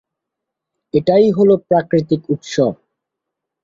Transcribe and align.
এটাই 0.93 1.25
হলো 1.31 1.53
প্রাকৃতিক 1.67 2.21
উৎস। 2.29 2.53